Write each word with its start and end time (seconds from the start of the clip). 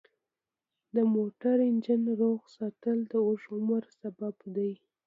د 0.95 0.97
موټر 1.13 1.55
انجن 1.69 2.03
روغ 2.21 2.39
ساتل 2.55 2.97
د 3.11 3.13
اوږده 3.25 3.53
عمر 3.57 3.83
سبب 3.99 4.35
دی. 4.55 4.71